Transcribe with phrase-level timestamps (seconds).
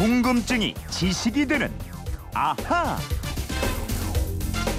[0.00, 1.70] 궁금증이 지식이 되는
[2.32, 2.96] 아하.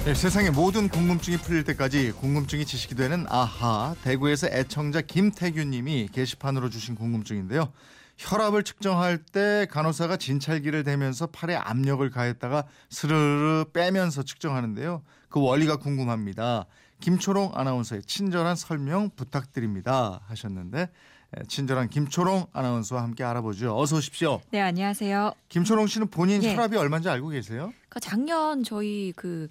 [0.04, 6.96] 네, 세상의 모든 궁금증이 풀릴 때까지 궁금증이 지식이 되는 아하 대구에서 애청자 김태규님이 게시판으로 주신
[6.96, 7.72] 궁금증인데요.
[8.16, 15.04] 혈압을 측정할 때 간호사가 진찰기를 대면서 팔에 압력을 가했다가 스르르 빼면서 측정하는데요.
[15.28, 16.66] 그 원리가 궁금합니다.
[17.02, 20.88] 김초롱 아나운서의 친절한 설명 부탁드립니다 하셨는데
[21.36, 23.76] 예, 친절한 김초롱 아나운서와 함께 알아보죠.
[23.76, 24.40] 어서 오십시오.
[24.50, 25.32] 네, 안녕하세요.
[25.48, 26.54] 김초롱 씨는 본인 예.
[26.54, 27.72] 혈압이 얼마인지 알고 계세요?
[27.88, 29.48] 그 작년 저희 그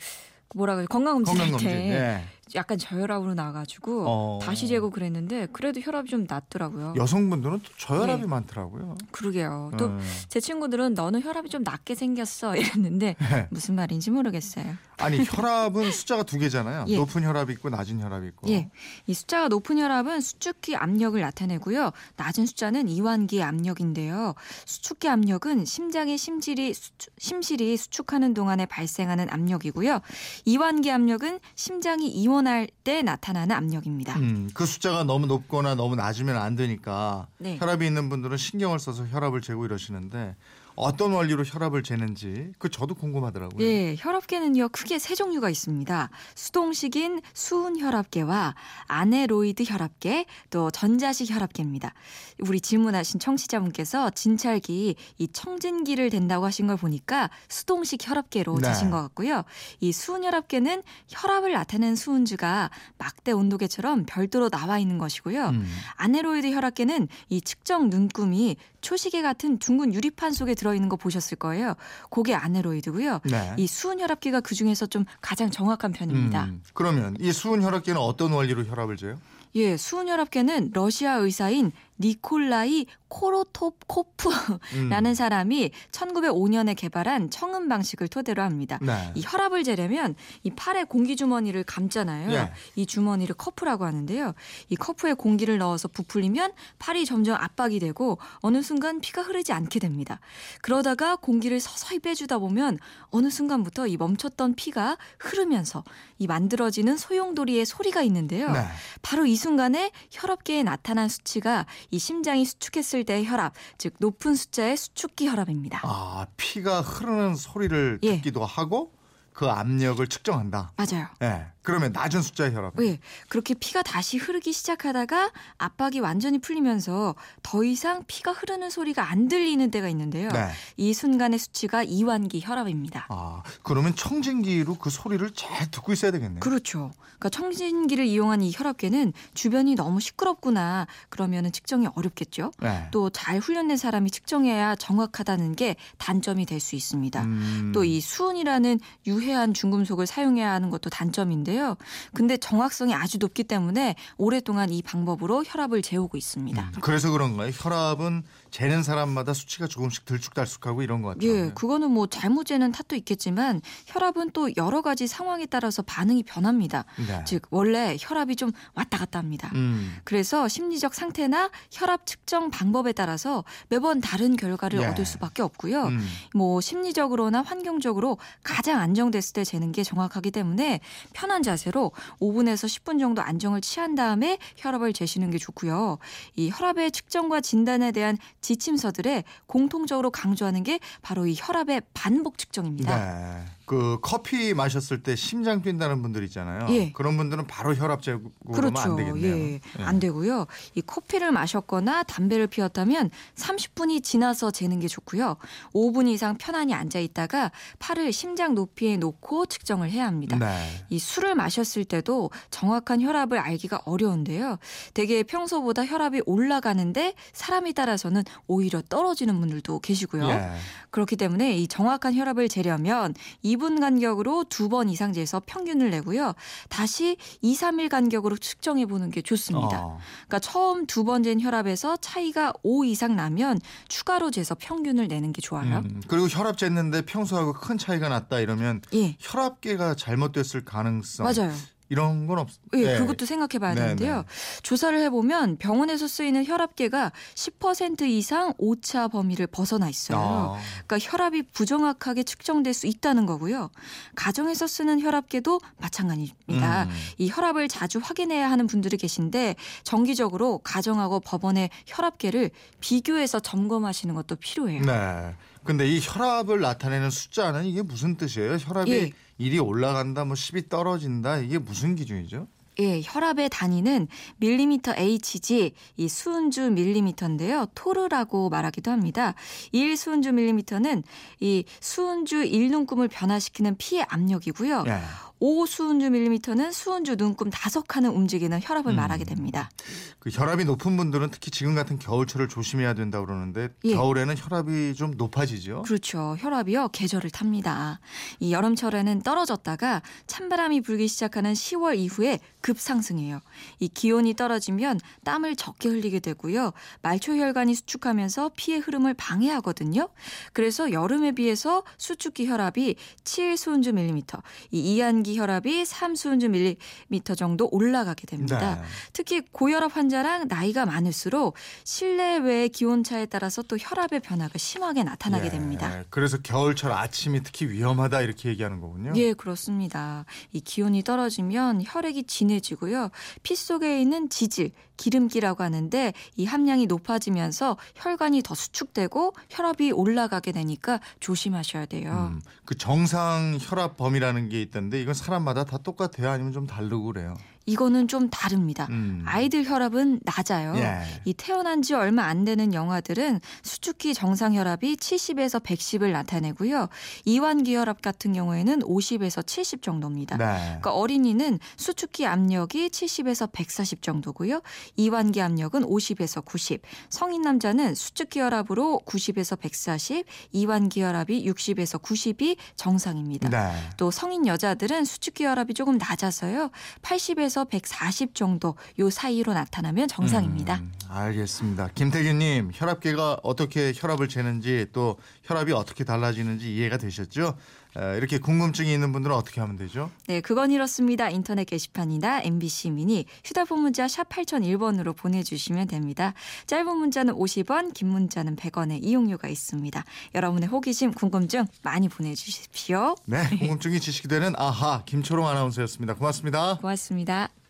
[0.55, 1.67] 뭐라 그래 건강검진 건강검진.
[1.70, 2.23] 할때 예.
[2.55, 4.40] 약간 저혈압으로 나가지고 어.
[4.41, 6.94] 다시 재고 그랬는데 그래도 혈압이 좀 낮더라고요.
[6.98, 8.27] 여성분들은 또 저혈압이 네.
[8.27, 8.98] 많더라고요.
[9.12, 9.72] 그러게요.
[9.77, 10.40] 또제 음.
[10.41, 13.48] 친구들은 너는 혈압이 좀 낮게 생겼어 이랬는데 네.
[13.50, 14.76] 무슨 말인지 모르겠어요.
[14.98, 16.86] 아니 혈압은 숫자가 두 개잖아요.
[16.90, 16.96] 예.
[16.98, 18.50] 높은 혈압이 있고 낮은 혈압이 있고.
[18.50, 18.70] 예,
[19.08, 21.91] 이 숫자가 높은 혈압은 수축기 압력을 나타내고요.
[22.18, 24.36] 낮은 숫자는 이완기 압력인데요.
[24.66, 30.02] 수축기 압력은 심장의 심질이 수축- 심실이 수축하는 동안에 발생하는 압력이고요.
[30.46, 34.17] 이완기 압력은 심장이 이완 할 때 나타나는 압력입니다.
[34.17, 37.57] 음, 그 숫자가 너무 높거나 너무 낮으면 안 되니까 네.
[37.59, 40.35] 혈압이 있는 분들은 신경을 써서 혈압을 재고 이러시는데
[40.82, 43.63] 어떤 원리로 혈압을 재는지 그 저도 궁금하더라고요.
[43.63, 46.10] 예, 혈압계는요 크게 세 종류가 있습니다.
[46.34, 48.55] 수동식인 수은 혈압계와
[48.87, 51.93] 아네로이드 혈압계, 또 전자식 혈압계입니다.
[52.40, 58.70] 우리 질문하신 청취자분께서 진찰기 이 청진기를 댄다고 하신 걸 보니까 수동식 혈압계로 네.
[58.70, 59.43] 재신 것 같고요.
[59.82, 65.50] 이 수은 혈압계는 혈압을 나타내는 수은주가 막대 온도계처럼 별도로 나와 있는 것이고요.
[65.50, 71.38] 음, 아네로이드 혈압계는 이 측정 눈금이 초시계 같은 둥근 유리판 속에 들어 있는 거 보셨을
[71.38, 71.75] 거예요.
[72.09, 73.19] 그게 아네로이드고요.
[73.24, 73.53] 네.
[73.58, 76.46] 이 수은 혈압계가 그 중에서 좀 가장 정확한 편입니다.
[76.46, 79.18] 음, 그러면 이 수은 혈압계는 어떤 원리로 혈압을 재요?
[79.56, 81.72] 예, 수은 혈압계는 러시아 의사인
[82.02, 85.13] 니콜라이 코로톱코프라는 음.
[85.13, 88.80] 사람이 1905년에 개발한 청음 방식을 토대로 합니다.
[88.81, 89.12] 네.
[89.16, 92.31] 이 혈압을 재려면 이 팔에 공기 주머니를 감잖아요.
[92.31, 92.52] 예.
[92.75, 94.34] 이 주머니를 커프라고 하는데요.
[94.70, 100.20] 이 커프에 공기를 넣어서 부풀리면 팔이 점점 압박이 되고 어느 순간 피가 흐르지 않게 됩니다.
[100.62, 105.84] 그러다가 공기를 서서히 빼주다 보면 어느 순간부터 이 멈췄던 피가 흐르면서
[106.18, 108.52] 이 만들어지는 소용돌이의 소리가 있는데요.
[108.52, 108.64] 네.
[109.02, 115.28] 바로 이 순간에 혈압계에 나타난 수치가 이 심장이 수축했을 때의 혈압, 즉 높은 숫자의 수축기
[115.28, 115.81] 혈압입니다.
[115.84, 118.16] 아 피가 흐르는 소리를 예.
[118.16, 118.94] 듣기도 하고
[119.34, 120.74] 그 압력을 측정한다.
[120.75, 121.07] 맞아요.
[121.19, 121.46] 네.
[121.62, 122.74] 그러면 낮은 숫자의 혈압.
[122.82, 129.28] 예, 그렇게 피가 다시 흐르기 시작하다가 압박이 완전히 풀리면서 더 이상 피가 흐르는 소리가 안
[129.28, 130.30] 들리는 때가 있는데요.
[130.30, 130.50] 네.
[130.78, 133.08] 이 순간의 수치가 이완기 혈압입니다.
[133.10, 136.40] 아 그러면 청진기로 그 소리를 잘 듣고 있어야 되겠네요.
[136.40, 136.92] 그렇죠.
[137.20, 142.52] 그러니까 청진기를 이용한 이 혈압계는 주변이 너무 시끄럽구나 그러면은 측정이 어렵겠죠.
[142.60, 142.88] 네.
[142.92, 147.24] 또잘 훈련된 사람이 측정해야 정확하다는 게 단점이 될 수 있습니다.
[147.24, 147.72] 음.
[147.74, 151.78] 또이 수은이라는 유해한 중금속을 사용해야 하는 것도 단점인데 요.
[152.13, 156.62] 근데 정확성이 아주 높기 때문에 오랫동안 이 방법으로 혈압을 재우고 있습니다.
[156.62, 157.51] 음, 그래서 그런가요?
[157.53, 161.31] 혈압은 재는 사람마다 수치가 조금씩 들쭉달쭉하고 이런 것 같아요.
[161.31, 166.85] 예, 그거는 뭐 잘못 재는 탓도 있겠지만 혈압은 또 여러 가지 상황에 따라서 반응이 변합니다.
[167.07, 167.23] 네.
[167.25, 169.51] 즉 원래 혈압이 좀 왔다 갔다 합니다.
[169.56, 169.95] 음.
[170.03, 174.85] 그래서 심리적 상태나 혈압 측정 방법에 따라서 매번 다른 결과를 예.
[174.88, 175.85] 얻을 수밖에 없고요.
[175.85, 176.06] 음.
[176.35, 180.81] 뭐 심리적으로나 환경적으로 가장 안정됐을 때 재는 게 정확하기 때문에
[181.13, 185.97] 편한 자세로 5분에서 10분 정도 안정을 취한 다음에 혈압을 재시는 게 좋고요.
[186.35, 192.96] 이 혈압의 측정과 진단에 대한 지침서들에 공통적으로 강조하는 게 바로 이 혈압의 반복 측정입니다.
[192.96, 193.46] 네.
[193.72, 196.68] 그 커피 마셨을 때 심장 뛴다는 분들 있잖아요.
[196.72, 196.92] 예.
[196.92, 198.90] 그런 분들은 바로 혈압 재고 그러면 그렇죠.
[198.90, 199.34] 안 되겠네요.
[199.34, 199.54] 예.
[199.80, 199.84] 예.
[199.84, 200.46] 안 되고요.
[200.76, 205.38] 이 커피를 마셨거나 담배를 피웠다면 30분이 지나서 재는 게 좋고요.
[205.74, 210.38] 5분 이상 편안히 앉아 있다가 팔을 심장 높이에 놓고 측정을 해야 합니다.
[210.38, 210.68] 네.
[210.90, 214.58] 이 술을 마셨을 때도 정확한 혈압을 알기가 어려운데요.
[214.94, 220.28] 대개 평소보다 혈압이 올라가는데 사람에 따라서는 오히려 떨어지는 분들도 계시고요.
[220.28, 220.51] 예.
[220.90, 223.13] 그렇기 때문에 이 정확한 혈압을 재려면
[223.62, 226.34] 2분 간격으로 두 번 이상 재서 평균을 내고요.
[226.69, 229.84] 다시 2, 3일 간격으로 측정해 보는 게 좋습니다.
[229.86, 230.00] 어.
[230.28, 233.60] 그러니까 처음 두 번 잰 혈압에서 차이가 5 이상 나면
[233.90, 235.80] 추가로 재서 평균을 내는 게 좋아요.
[235.80, 239.16] 음, 그리고 혈압 쟀는데 평소하고 큰 차이가 났다 이러면 예.
[239.19, 241.54] 혈압계가 잘못됐을 가능성 맞아요.
[241.92, 242.48] 이런 건 없.
[242.74, 244.24] 예, 그것도 생각해 봐야 네, 되는데요.
[244.64, 250.18] 조사를 해 보면 병원에서 쓰이는 혈압계가 10% 이상 오차 범위를 벗어나 있어요.
[250.18, 253.72] 아, 그러니까 혈압이 부정확하게 측정될 수 있다는 거고요.
[254.16, 256.84] 가정에서 쓰는 혈압계도 마찬가지입니다.
[256.86, 256.90] 음.
[257.18, 264.84] 이 혈압을 자주 확인해야 하는 분들이 계신데 정기적으로 가정하고 법원의 혈압계를 비교해서 점검하시는 것도 필요해요.
[264.84, 265.36] 네.
[265.63, 268.58] 근데 이 혈압을 나타내는 숫자는 이게 무슨 뜻이에요?
[268.60, 269.12] 혈압이 예.
[269.40, 271.38] 1이 올라간다, 뭐 10이 떨어진다.
[271.38, 272.48] 이게 무슨 기준이죠?
[272.80, 277.68] 예, 혈압의 단위는 밀리미터 Hg, 이 수은주 밀리미터인데요.
[277.75, 279.36] 토르라고 말하기도 합니다.
[279.72, 281.04] 1 수은주 밀리미터는
[281.42, 284.86] 이 수은주 1눈금을 변화시키는 피의 압력이고요.
[284.88, 285.02] 예.
[285.44, 288.96] 5 수은주 밀리미터는 수은주 눈금 다섯 칸을 움직이는 혈압을 음.
[288.96, 289.72] 말하게 됩니다.
[290.20, 293.96] 그 혈압이 높은 분들은 특히 지금 같은 겨울철을 조심해야 된다고 그러는데 예.
[293.96, 295.82] 겨울에는 혈압이 좀 높아지죠.
[295.82, 296.36] 그렇죠.
[296.38, 296.90] 혈압이요.
[296.90, 298.00] 계절을 탑니다.
[298.40, 303.40] 이 여름철에는 떨어졌다가 찬바람이 불기 시작하는 10월 이후에 급상승해요.
[303.80, 306.72] 이 기온이 떨어지면 땀을 적게 흘리게 되고요.
[307.02, 310.10] 말초 혈관이 수축하면서 피의 흐름을 방해하거든요.
[310.54, 314.38] 그래서 여름에 비해서 수축기 혈압이 7 수은주 밀리미터,
[314.70, 318.75] 이 이한기 혈압이 3 수은주 밀리미터 정도 올라가게 됩니다.
[318.75, 318.81] 네.
[319.13, 325.50] 특히 고혈압 환자랑 나이가 많을수록 실내외의 기온차에 따라서 또 혈압의 변화가 심하게 나타나게 예.
[325.50, 326.04] 됩니다.
[326.10, 329.13] 그래서 겨울철 아침이 특히 위험하다 이렇게 얘기하는 거군요.
[329.16, 330.25] 예, 그렇습니다.
[330.51, 333.10] 이 기온이 떨어지면 혈액이 진해지고요.
[333.44, 341.00] 피 속에 있는 지질, 기름기라고 하는데 이 함량이 높아지면서 혈관이 더 수축되고 혈압이 올라가게 되니까
[341.19, 342.31] 조심하셔야 돼요.
[342.33, 346.29] 음, 그 정상 혈압 범위라는 게 있던데 이건 사람마다 다 똑같아요?
[346.29, 347.35] 아니면 좀 다르고 그래요?
[347.66, 348.88] 이거는 좀 다릅니다.
[348.90, 349.24] 음.
[349.25, 350.75] 아이들 혈압은 낮아요.
[350.78, 351.02] 예.
[351.25, 356.90] 이 태어난 지 얼마 안 되는 영아들은 수축기 정상 혈압이 70에서 110을 나타내고요.
[357.25, 360.38] 이완기 혈압 같은 경우에는 50에서 70 정도입니다.
[360.38, 360.46] 네.
[360.46, 364.62] 그러니까 어린이는 수축기 압력이 70에서 140 정도고요.
[364.98, 366.81] 이완기 압력은 50에서 90.
[367.10, 373.50] 성인 남자는 수축기 혈압으로 90에서 140, 이완기 혈압이 60에서 90이 정상입니다.
[373.50, 373.72] 네.
[373.98, 376.72] 또 성인 여자들은 수축기 혈압이 조금 낮아서요.
[377.02, 380.75] 80에서 140 정도 요 사이로 나타나면 정상입니다.
[380.75, 381.89] 음, 알겠습니다.
[381.94, 387.57] 김태균님 혈압계가 어떻게 혈압을 재는지 또 혈압이 어떻게 달라지는지 이해가 되셨죠?
[387.98, 390.10] 에, 이렇게 궁금증이 있는 분들은 어떻게 하면 되죠?
[390.28, 391.30] 네, 그건 이렇습니다.
[391.30, 396.34] 인터넷 게시판이나 MBC 미니 휴대폰 문자 샵 8001번으로 보내주시면 됩니다.
[396.68, 400.04] 짧은 문자는 50원, 긴 문자는 100원의 이용료가 있습니다.
[400.36, 403.16] 여러분의 호기심, 궁금증 많이 보내주십시오.
[403.26, 406.16] 네, 궁금증이 지식이 되는 아하 김초롱 아나운서였습니다.
[406.16, 406.78] 고맙습니다.
[406.78, 407.61] 고맙습니다.